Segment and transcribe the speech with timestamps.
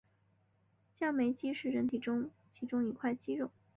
[0.95, 2.01] 降眉肌是人体
[2.51, 3.51] 其中一块肌肉。